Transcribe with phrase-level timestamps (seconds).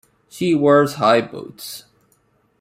[0.27, 1.83] She wears high boots.